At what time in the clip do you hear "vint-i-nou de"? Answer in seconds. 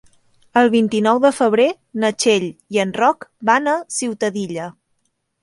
0.75-1.29